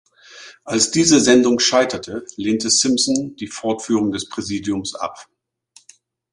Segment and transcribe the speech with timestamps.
[0.63, 5.29] Als diese Sendung scheiterte, lehnte Simson die Fortführung des Präsidiums ab.